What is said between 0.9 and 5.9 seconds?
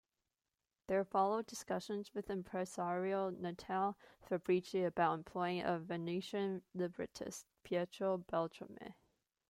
followed discussions with impresario Natale Fabbrici about employing a